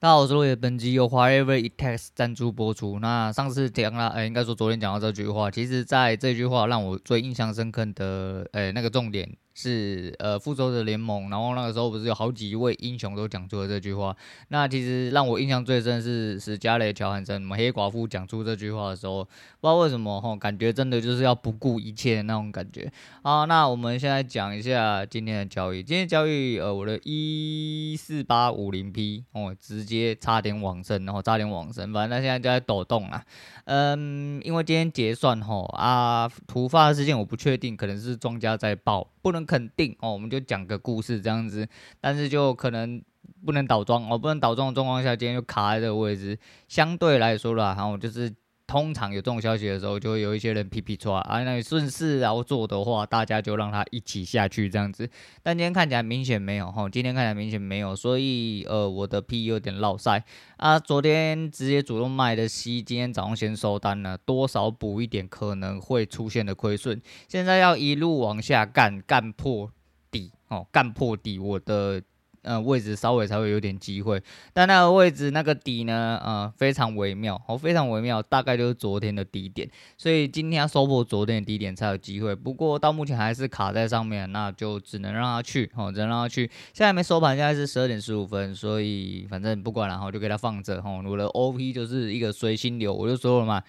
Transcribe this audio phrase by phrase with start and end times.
[0.00, 3.00] 大家好，我是落叶，本集由 Forever Itex 赞助播出。
[3.00, 9.28] 那上次讲了，呃，应该说昨天讲到这句话，其实在这句话让我最印象深刻的，呃，那个重点。
[9.60, 14.16] 是呃，复仇者联盟，然后那个时候不是有好几位英雄都讲出了这句话。
[14.50, 19.32] 那其实让我印象最深的是史嘉蕾·乔韩森，黑寡妇讲出这句话的时候，不知
[19.62, 22.88] 道为什么哈，感觉真的就是要不顾一切的那种感觉。
[23.24, 25.82] 好，那我们现在讲一下今天的交易。
[25.82, 33.24] 今天交易，呃，我的一四八五零 P 哦，直接差点往生，然后差点往生，反正他现在就在抖动啊。
[33.64, 39.08] 嗯，因为今天结算吼啊，突发事件我不确定，可能是庄家在爆。
[39.22, 41.66] 不能肯定哦，我们就讲个故事这样子，
[42.00, 43.02] 但是就可能
[43.44, 46.38] 不能倒装哦，不能倒装的状况下，今天就卡在这个位置。
[46.68, 48.32] 相对来说啦，然后就是
[48.68, 55.08] 通常有这种消息的时候，就会有一些人皮皮剉啊，那你顺势然后做的话，大家就让他一起下去这样子。
[55.42, 60.22] 但今天看起来明显没有哈，今天看起来明显没有，所以呃，我的 P 有点落赛
[60.58, 60.78] 啊。
[60.78, 67.00] 昨天直接主动卖的 C，今天早上先收单了，多少补一点可能会出现的亏损。
[67.26, 69.72] 现在要一路往下干，干破
[70.10, 72.02] 底哦，干破底，我的。
[72.42, 74.22] 呃，位置稍微才会有点机会，
[74.52, 82.34] 但那个位置那个底呢，呃，非常微妙，哦，非常微妙，大概就是昨天的低点，所以今天要收破昨天的低点才有机会。
[82.34, 86.46] 不过到目前还是卡在上面，那就只能让它去，哦，只能让它去。
[86.72, 93.62] 现在没收盘，现在是十二点十五分，所以反正不管了，然后就给它放着，哦，我的 OP 就是一个随心流，我就说了嘛。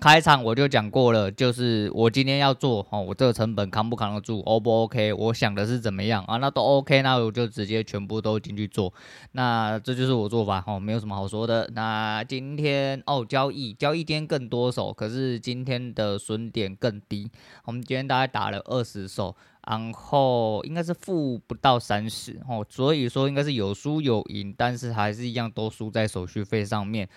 [0.00, 5.12] 开场我就讲过了，就是我今天要做哦，我这个成本扛不扛得住，O 不 OK？
[5.12, 6.36] 我想的是怎么样啊？
[6.36, 8.94] 那都 OK，那我就直接全部都进去做。
[9.32, 11.68] 那这就是我做法哦，没有什么好说的。
[11.74, 17.28] 那今天哦，交易交易天更多手，可是今天的损点更低。
[17.64, 19.34] 我们今天大概打了二十手，
[19.66, 27.08] 然后应该是负不到三十哦，所以说应该是有输有赢，但是还是一样都输在手续费上面。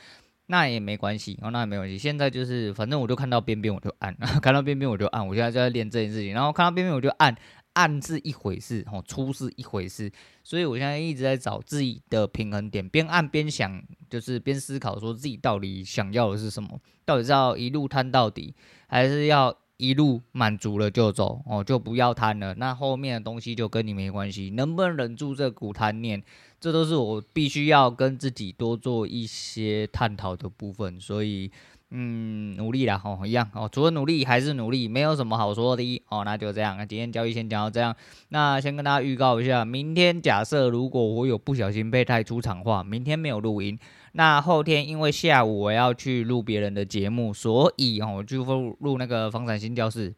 [0.52, 1.97] 那也没关系哦，那也没关系。
[1.97, 4.13] 现在就是，反正我就看到边边我就按，
[4.44, 5.25] 看到边边我就按。
[5.25, 7.33] 我现在就在练这件事情，然后看到边边我就按，
[7.71, 10.11] 按是一回事，哦，出是一回事。
[10.43, 18.53] 所以我现在一直在找自己的平衡点，边按边想，就是边思考，说自己到底想要的是什么，到底是要一路摊到底，
[18.87, 22.53] 还是要一路满足了就走，哦，就不要贪了。
[22.53, 26.21] 那后面的东西就跟你没关系，能不能忍住这股贪念？
[26.59, 31.49] 这都是我必须要跟自己多做一些探讨的部分，所以，
[31.89, 37.95] 嗯，努力啦，哦，一样哦，除了努力还是努力，没有什么好说的哦，那就这样，那今天交易先讲到这样，
[38.30, 43.80] 那先跟大家预告一下，明天假设如果我有不小心被太出场的话，明天没有录音，
[44.14, 50.14] 那后天因为下午我要去录别人的节目，所以哦，我就录录那个房产新教室，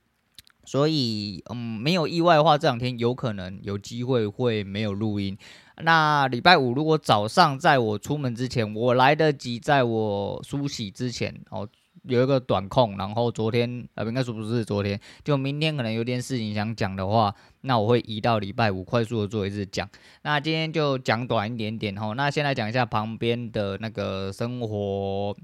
[0.66, 5.38] 所以嗯，没有意外的话，这两天有可能有机会会没有录音。
[5.82, 11.68] 那礼拜五如果早上在我出门之前，我来得及在我梳洗之前哦，
[12.03, 19.90] 有一个短空，然后昨天呃，应该说不是昨天，就明天可能有点事情想讲的话，那我会移到礼拜五快速的做一次讲。
[20.24, 22.14] 那今天就讲短一点点哦。
[22.16, 25.36] 那先来讲一下旁边的那个生活，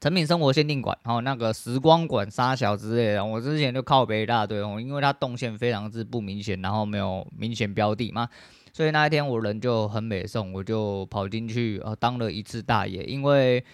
[0.00, 8.28] 成品生活限定馆，然后那个时光馆沙小之类的，我之前就靠北一大堆哦，因为它动线非常之不明显，然后没有明显标的嘛。
[8.74, 13.64] 所以那一天我人就很美送，我就跑进去呃当了一次大爷，因为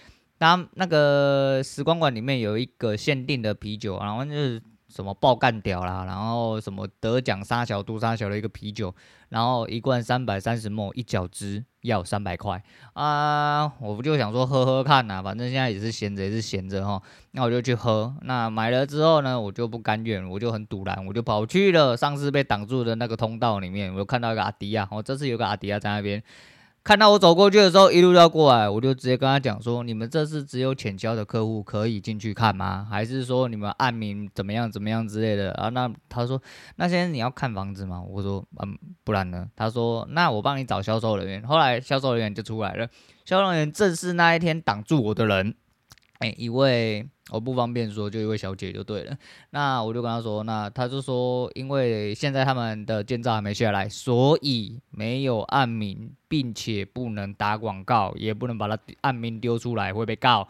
[0.44, 4.60] 当那个时光馆里面有一个限定的啤酒，然后就是
[4.91, 8.94] 什么爆干屌啦，然后什么得奖沙小杜沙小的一个啤酒，
[9.31, 12.62] 然后一罐三百三十 ml 一角支要三百块
[12.93, 17.00] 啊，我不就想说喝喝看呐、啊，反正现在也是闲着也是闲着哈。
[17.31, 26.22] 那我就去喝，那买了之后呢，我就不甘愿，我就很赌烂，我就跑去了上次被挡住的那个通道里面，我就看到一个阿迪亚，我这次有个阿迪亚在那边，
[26.84, 32.86] 看到我走过去的时候，一路要过来，我就直接跟他讲说，你们这是只有浅交的客户可以进去看吗？
[32.90, 35.70] 还是说你们暗名怎么样怎么样之类的啊？
[35.70, 36.38] 那他说，
[36.76, 38.02] 那先生你要看房子吗？
[38.06, 39.48] 我说，嗯，不然呢？
[39.56, 41.42] 他说，那我帮你找销售人员。
[41.42, 42.86] 后来销售人员就出来了，
[43.24, 45.54] 销售人员正是那一天挡住我的人。
[46.25, 49.15] 哎，一位我不方便说，就一位小姐就对了。
[49.50, 60.49] 那我就跟她说，那她就说，因为现在他们的建造还没下来，所以没有暗名，并且不能打广告，也不能把它暗名丢出来，会被告。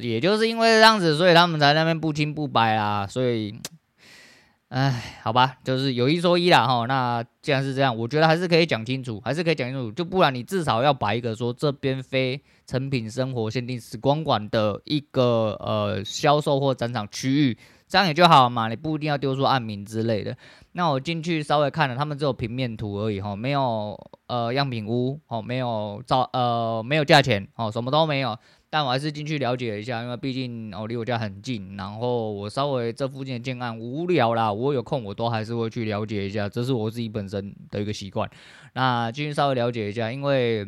[0.00, 3.06] 也就是因为这样子，所以他们才那边不清不白啊。
[3.06, 3.54] 所以。
[4.70, 6.86] 哎，好吧，就是有一说一啦哈。
[6.86, 9.90] 那既然是这样，我觉得还是可以讲清楚，还是可以讲清楚。
[9.90, 17.58] 就不然你至少要摆一个说这边非成品生活限定时光馆的一个呃销售或展场区域，
[17.88, 20.36] 这样也就好嘛，你不一定要丢出暗名之类的。
[20.70, 28.38] 那我进去稍微看了，他们只有平面图而已哈，没有呃样品屋哦，没有照呃没有价钱哦，什么都没有。
[28.70, 38.30] 但我还是进去了解一下，因为毕竟哦离我家很近，然后我稍微这附近的建案无聊啦，我有空我都还是会去了解一下，这是我自己本身的一个习惯。
[38.74, 40.64] 那进去稍微了解一下，因为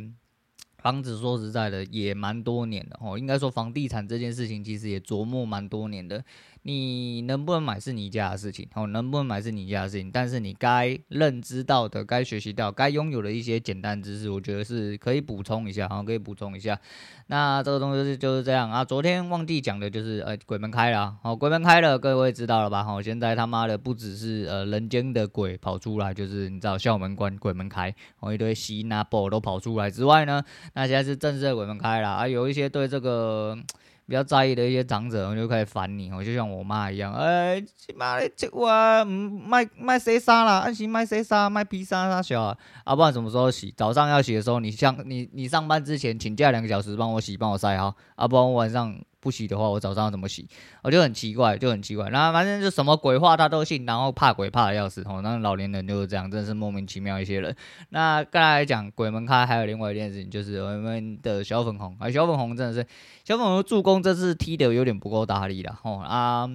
[0.82, 6.22] 房子说实在的也蛮多年的哦，应该说房地产这件事情其实也琢磨蛮多年的。
[6.64, 10.08] 你能不能买是你家的事情，哦，能不能买是你家的事情。
[10.12, 16.78] 但是你该认知到的、该学习到、该拥有的一些简单知识，我觉得是可以补充一下，好，可以补充一下。
[17.26, 18.84] 那这个东西就是就是这样啊。
[18.84, 22.84] 昨天忘记讲的就是，呃，鬼门开了，好，鬼门开了，各位知道了吧？
[22.84, 30.44] 好，现在他妈的不只是呃人间的鬼跑出来，就是你知道校门关，鬼门开，哦，一堆吸纳宝都跑出来之外呢，
[30.74, 32.28] 那现在是正式的鬼门开了啊。
[32.28, 33.56] 有一些对这个。
[34.04, 37.62] 比较在意的一些长者，我就开始烦你，我就像我妈一样，哎，
[37.94, 38.68] 妈的，这我
[39.04, 43.72] 卖卖洗衫啦，安心卖谁沙，卖披萨啥小啊，啊，不管什么时候洗？
[43.74, 48.92] 早上要洗的时候，你像你你上班之前请假两个小时帮我洗，帮我晒啊，啊，不然我晚上。
[49.22, 50.44] 不洗的话，我早上要怎么洗？
[50.82, 52.08] 我就很奇怪，就很奇怪。
[52.08, 55.00] 然后反正就什么鬼话他都信，然后怕鬼怕的要死。
[55.06, 57.54] 哦，那老年人就是这样，真的是莫名其妙一些人。
[57.90, 62.84] 那刚才讲鬼门开，还有另外一件事情，就是我们的小粉红啊，小粉红真的是
[63.22, 65.78] 小粉红助攻，这次踢的有点不够大力了。
[65.84, 66.50] 哦啊，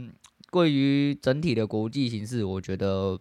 [0.52, 3.18] 关于整体的国际形势，我觉得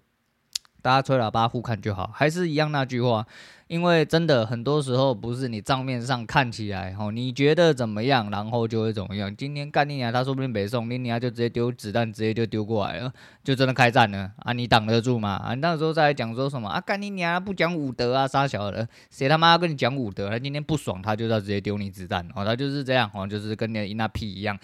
[0.86, 3.26] 大家吹喇叭互看就好，还是一样那句话。
[3.66, 9.36] 因为真的很多时候不是你账面上看起来哦，你觉得怎么样，然后就会怎么样。
[9.36, 13.12] 今天干你娘，他说不定北宋，你娘就直接丢子弹，直接就丢过来了，
[13.42, 14.52] 就真的开战了啊！
[14.52, 15.30] 你挡得住吗？
[15.30, 16.80] 啊，那时候再讲说什么啊？
[16.80, 20.30] 干你娘不讲武德啊，杀小人，谁他妈跟你讲武德？
[20.30, 24.56] 他今天不爽，他就要直接丢你子弹哦，他就是这样哦，就是跟你那屁一样。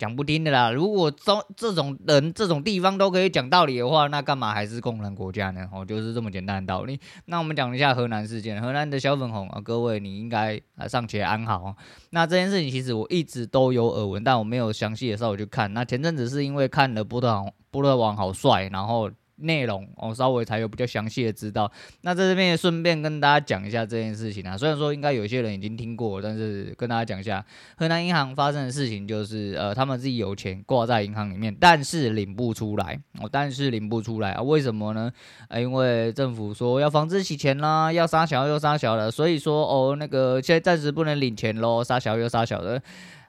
[0.00, 0.70] 讲不听的啦！
[0.70, 5.68] 如果这这种人、这种地方都可以讲道理的话，那干嘛还是共产国家呢？
[5.70, 6.98] 哦，就是这么简单的道理。
[7.26, 11.76] 那我们讲一下河南事件，河南的小粉红啊，各位你应该啊尚且安好。
[12.08, 15.70] 那这件事情其实我一直都有耳闻，但我没有详细的时候去看。
[15.74, 19.10] 那前阵子是因为看了波特王，波特王好帅，然后。
[19.40, 21.70] 内容、哦、稍微才有比较详细的知道，
[22.02, 24.56] 那在这边也顺便跟大家讲一下这件事情啊。
[24.56, 27.44] 虽然说应该有些人已经听过，但是跟大家讲一下，
[27.76, 34.42] 河南银行发生的事情就是，呃，他们自己有钱挂在银行里面，但是领不出来，哦，但是领不出来啊？
[34.42, 35.10] 为什么呢？
[35.48, 42.80] 啊，因为政府说要防止洗钱啦，要杀小又杀小的，所以说哦，那个现在暂时不能领钱喽，杀小又杀小的。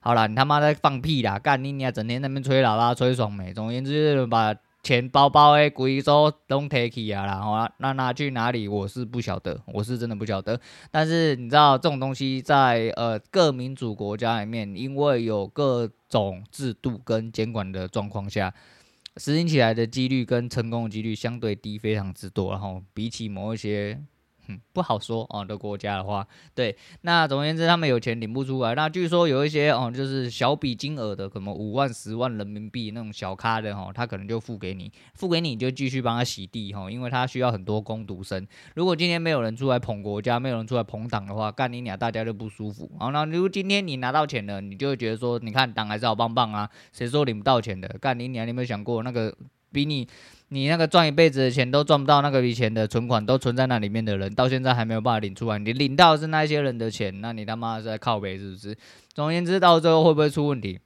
[0.01, 3.53] 好啦，你他妈在放屁啦，干你娘，整天在那边吹喇叭吹爽没？
[3.53, 4.55] 总而言之把。
[4.83, 8.67] 钱包包诶，贵州都 take 啊，然后那拿去哪里？
[8.67, 10.59] 我是不晓得，我是真的不晓得。
[10.89, 18.53] 但是你知道这种东西在呃各民主国家里面，因为有各种制度跟监管的状况下，
[19.17, 22.51] 实行起来的几率跟成功的几率相对低，非常之多。
[22.51, 24.01] 然后比起某一些。
[24.73, 25.45] 不好说哦。
[25.45, 26.25] 的国家的话，
[26.55, 28.73] 对，那总而言之，他们有钱领不出来。
[28.75, 38.47] 那据说有一些哦，就是小笔金额的，可能五万、十万人民币那种小咖的哈，他可能就付给你，付给你就继续帮他洗地哈，因为他需要很多工读生。
[38.75, 42.89] 如果今天没有人出来捧国家，没有人出来捧党的话，干你俩大家就不舒服。
[42.99, 47.87] 好，那如果今天你拿到钱了，你就会觉得说，你看党还是好棒棒啊，谁说领不到钱的？
[47.99, 49.35] 干你俩，你有没有想过那个
[49.71, 50.07] 比你？
[50.49, 55.57] 你那个赚一辈子的钱都赚不到那个以前的存款都存在那里面的人，到现在还没有办法领出来。
[55.57, 58.75] 你领到是那些人的钱，那你他妈是在靠北是不是？
[59.13, 60.77] 总而言之，到最后会不会出问题？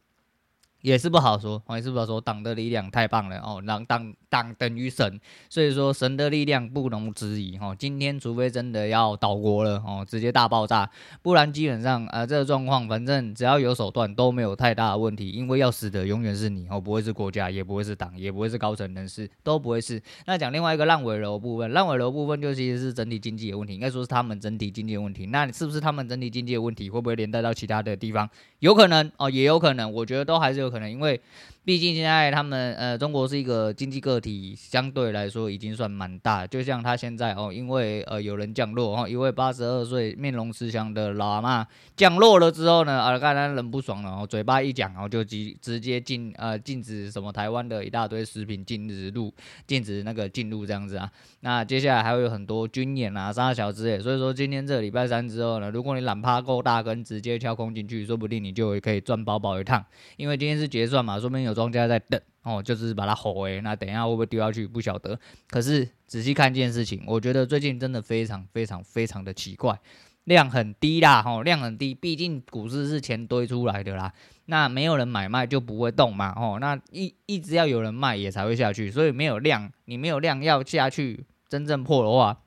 [0.85, 2.21] 也是不好说，也是不好说。
[2.21, 7.75] 党的力量太棒了哦，党党党等于神，所以说神的力量不容置疑哦。
[7.77, 10.87] 今天除非真的要倒国了哦，直接大爆炸，
[11.23, 19.99] 不然基本上啊、这个状况，反正只要有手段都没有太大的问题，因为要死的永远是你哦，不会是国家，也不会是党，也不会是高层人士，都不会是。
[20.27, 25.25] 那讲另外一个烂尾楼部分，烂尾楼部分就其实是整体经济的问题，应该说是他们整体经济的问题。
[25.25, 28.29] 那是不是他们整体经济的问题，会不会连带到其他的地方？
[28.59, 31.21] 有可能哦，也有可能，我觉得都还是有，可能因为
[31.65, 36.45] 毕竟现在他们呃，中国是一个经济个体，相对来说已经算蛮大。
[36.45, 41.65] 就像他现在哦，因为呃有人降落哦，一位八十二岁面容慈祥的老阿妈
[41.97, 49.33] 降落了之后呢，啊，看他人不爽了，然后嘴巴一讲，然后就直直接禁呃禁止什么台湾的一大堆食品禁止入，
[49.65, 51.11] 禁止那个进入这样子啊。
[51.39, 53.99] 那接下来还会有很多军演啊、杀小之类。
[53.99, 59.83] 所以说今天这礼拜三之后呢，如果你懒趴够大根，直接跳空进去，说不定你就可以赚饱饱一趟。
[60.17, 61.54] 因为今天是结算嘛，说不定有。
[61.55, 65.19] 庄家在等哦，就是把它吼诶，那等一下会不会丢下去不晓得。
[65.49, 69.79] 可是仔细看这件事情，我觉得最近真的非常非常非常的奇怪。
[70.25, 74.13] 量很低啦，吼，量很低，毕竟股市是钱堆出来的啦，
[74.45, 82.41] 那没有人买卖就不会动嘛，吼，那一一直要有人卖也才会下去，所以没有量，你没有量要下去真正破的话，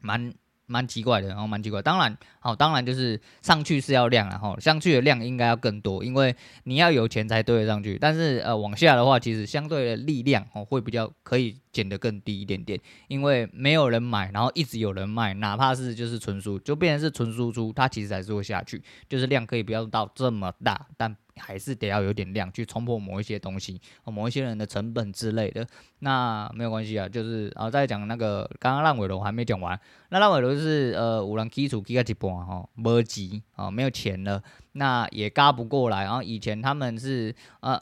[0.00, 0.32] 蛮。
[0.70, 1.82] 蛮奇怪的，然后蛮奇怪。
[1.82, 7.98] 当然，好，当然就是上去是要量，然后上去的量应该要更多，因为你要有钱才堆得上去。
[8.00, 21.16] 但是呃，往下的话，其实相对的力量哦会比较可以减得更低一点点，因为没有人买，然后一直有人卖，哪怕是就是纯输，就变成是纯输出，它其实还是会下去，就是量可以不要到这么大，但。
[21.40, 25.66] 还是得要有点量去冲破某一些东西，某一些人的成本之类的，
[26.00, 27.08] 那没有关系啊。
[27.08, 29.78] 就是啊，再讲那个刚刚烂尾楼还没讲完，
[30.10, 34.42] 那烂尾楼就是呃，有人起厝起到一半哈，没钱啊，没有钱了，
[34.72, 36.04] 那也嘎不过来。
[36.04, 37.80] 然后以前他们是呃，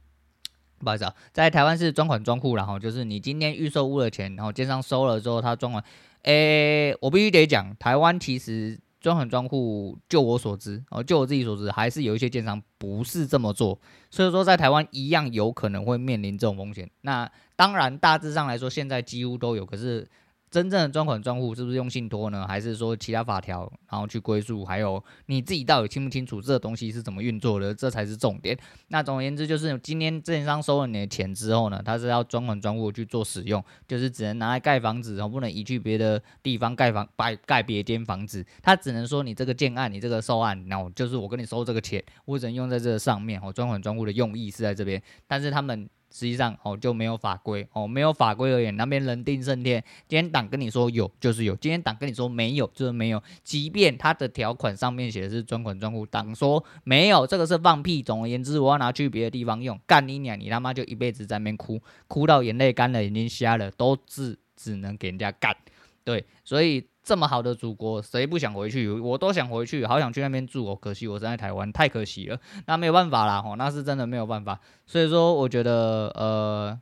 [0.78, 5.82] 不好意思啊，在台湾是专款专户，然后就是你今天预售屋的钱，然后建商收了之后，他专款。
[6.22, 8.78] 诶，我必须得讲，台湾其实。
[9.04, 13.78] 专款专户，就我所知，哦，就我自己所知，还是有一些建商不是这么做，
[14.10, 16.90] 所以说在台湾一样有可能会面临这种风险。
[17.02, 20.08] 那当然，大致上来说，现在几乎都有，可是。
[20.54, 22.46] 真正的专款专户是不是用信托呢？
[22.46, 24.64] 还是说其他法条，然后去归属？
[24.64, 27.74] 还有你自己到底清不清楚这个东西是怎么运作的？
[27.74, 28.56] 这才是重点。
[28.86, 38.46] 那总而言之，就是今天建商收了你的钱之后呢，他是要专款专户去做使用，就是只能拿来盖房子，然后不能移去别的地方盖房，盖盖别间房子。
[38.62, 43.40] 他只能说你这个建案，你这个售案，然后就是我跟你收这个钱，我只能用在这个上面。
[43.42, 45.90] 哦，专款专户的用意是在这边，但是他们。
[46.14, 49.82] 实际上哦，就没有法规哦，没有法规而言，那边人定胜天。
[50.06, 53.20] 今天党跟你说有就是有，今天党跟你说没有就是没有。
[53.42, 58.00] 即便他的条款上面写的是专款专户，党说没有，这个是放屁。
[58.00, 60.38] 总而言之，我要拿去别的地方用，干你娘！
[60.38, 65.56] 你他妈就一辈子在那边哭，哭到眼泪干了，眼睛瞎了，都是只能给人家干。
[66.04, 66.86] 对，所以。
[67.04, 68.88] 这么好的祖国，谁不想回去？
[68.88, 70.74] 我都想回去，好想去那边住哦。
[70.74, 72.40] 可惜我身在台湾，太可惜了。
[72.66, 74.58] 那没有办法啦，吼，那是真的没有办法。
[74.86, 76.80] 所以说，我觉得，呃，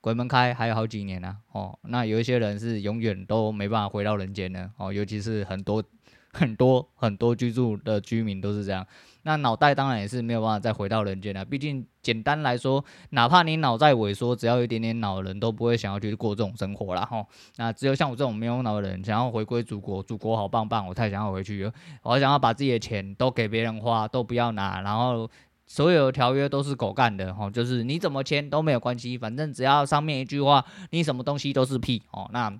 [0.00, 5.84] 鬼门开还有好几年呢，哦，那有一些人是永远都没办法回到人间的，哦，尤其是很多。
[6.32, 8.86] 很多很多居住的居民都是这样，
[9.22, 11.44] 那脑袋当然也是没有办法再回到人间了。
[11.44, 17.26] 毕竟简单来说，哪怕你脑袋萎缩，只要有一点点脑的人都不会想要去过这种生活了哈。
[17.56, 21.72] 那只有像我这种没有脑的人，想要回归祖国，祖国好棒棒，我太想要回去了。
[22.02, 25.28] 我想要把自己的钱都给别人花，都不要拿，然后
[25.66, 32.30] 所有的条约都是狗干的哈，就是你怎么签都没有关系，反正只要上面一句话，你什么东西都是屁哦。
[32.32, 32.56] 那。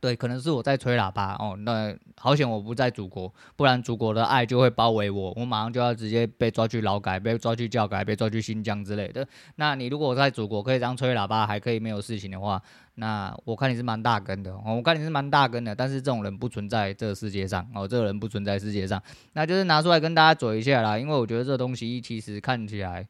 [0.00, 1.54] 对，可能是我在吹喇叭哦。
[1.58, 9.26] 那好险我不在祖国，不然祖国的爱就会包围我，我马上就要直接被抓去劳改，被抓去教改，被抓去新疆之类的。
[9.56, 12.60] 那你如果我在祖国可以这样吹喇叭，还可以没有事情的话，
[12.94, 14.74] 那我看你是蛮大根的哦。
[14.76, 19.02] 我看你是蛮大根的，但是这种人不存在这个世界上哦，这个人不存在世界上。
[19.34, 23.06] 那就是拿出来跟大家嘴一下啦，因为我觉得这东西其实看起来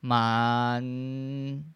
[0.00, 0.82] 蛮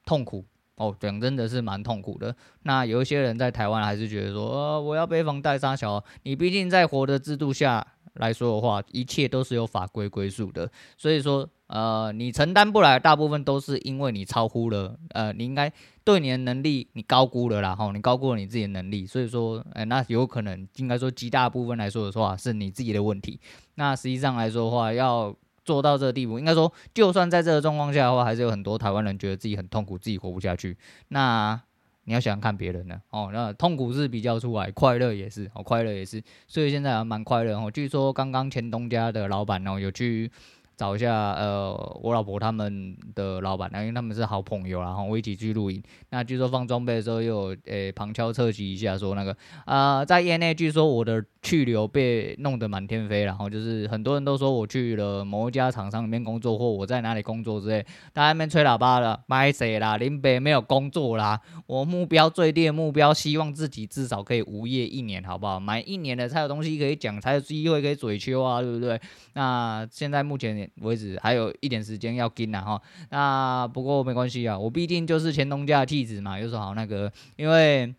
[0.04, 0.44] 痛苦。
[0.76, 2.34] 哦，讲真的是蛮痛苦的。
[2.62, 6.02] 那有一些人在台湾还是觉得说，呃，我要背房贷杀小。
[6.22, 10.70] 你毕竟在活的制度下来说的话，一切都是有法规归属的。
[10.98, 15.72] 所以说，呃，你承担不来，大部分都是因为你超乎了，呃，你应该
[16.04, 19.06] 对你的能力你高估了啦，吼，你高估了你自己的能力。
[19.06, 23.40] 所以说，呃，那有可能应该说极大部分来说的话，是你自己的问题。
[23.76, 25.34] 那实际上来说的话，要。
[25.66, 30.74] 做到这个地步，应该说，就算在这个状况下的话，还是有很多台湾人觉得自己很痛苦，自己活不下去。
[31.08, 31.60] 那
[32.04, 32.98] 你要想想看别人呢？
[33.10, 36.22] 哦，那痛苦是比较出来，快乐也是，哦，快乐也是。
[36.46, 37.70] 所以现在还蛮快乐哦。
[37.70, 40.30] 据说刚刚前东家的老板哦，有去。
[40.76, 45.82] 找一下，呃，我老婆他们的老板，因为他们是好朋友，然后我一起去露营。
[46.10, 59.96] 那据说放装备的时候又有，诶、旁敲侧击一下，说那个，啊、呃，在业内据说我的去留被弄得满天飞，然后就是很多人都说我去了某一家厂商里面工作，或我在哪里工作之类，大家那边吹喇叭了，卖谁啦？
[59.96, 65.58] 林北没有工作啦，我目标最低的目标，希望自己至少可以无业一年，好不好？
[65.58, 69.00] 满一年的才有东西可以讲，才有机会可以嘴秋啊，对不对？
[69.32, 70.65] 那现在目前。
[70.76, 77.94] 为止还有一点时间要跟呐哈，那不过没关系啊，我毕竟就是乾隆家的弟子嘛，有什么好那个，因为。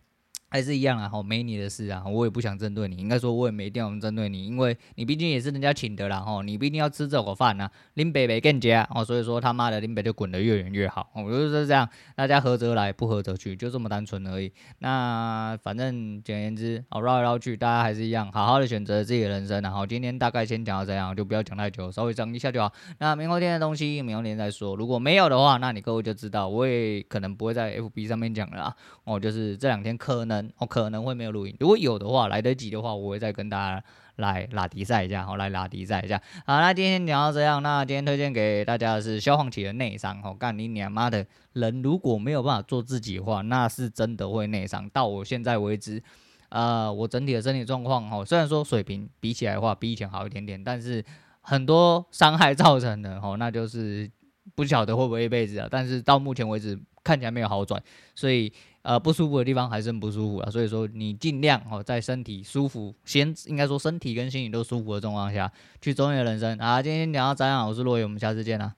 [0.49, 14.49] 还是一样啊，吼，没你的事啊，我也不想针对你，应该说我也没一定要针对你，因为你毕竟也是人家请的啦，吼，你不一定要吃这口饭呐，林北北更加，哦，所以说他妈的林北就滚得越远越好，我就是这样，大家合则来，不合则去，就这么单纯而已。
[14.79, 22.71] 那反正简言之，哦，绕来绕去，大家还是一样，好好的选择自己的人生，然后今天大概先讲到这样，就不要讲太久，稍微讲一下就好。
[22.99, 30.36] 那明后天的东西，明后天再说，如果没有的话，那你各位就知道，我也可能不会在 FB 上面讲了啊，哦，就是这两天可能。
[30.57, 33.83] 我可能会没有录音，如果有的话，来得及的话，我会再跟大家
[34.15, 36.21] 来拉迪赛一下，好，来拉迪赛一下。
[36.45, 44.89] 好，那今天聊到这样，那今天推荐给大家的是消防起的内伤，哦，干你娘妈的人如果没有办法做自己的话，那是真的会内伤。
[44.89, 46.01] 到我现在为止，
[46.49, 51.03] 呃，我整体的身体状况，哦，虽然说水平比起来的话比以前好一点点，但是
[51.41, 54.09] 很多伤害造成的，哦，那就是
[54.57, 55.67] 不晓得会不会一辈子啊。
[55.71, 56.77] 但是到目前为止。
[57.03, 57.81] 看起来没有好转，
[58.13, 60.51] 所以呃不舒服的地方还是很不舒服啊。
[60.51, 65.49] 所以说你尽量哦，在身体舒服，先应该说身体跟心理都舒服的状况下
[65.79, 66.81] 去走你的人生啊。
[66.81, 68.75] 今天聊到这样，我是洛爷，我们下次见啦。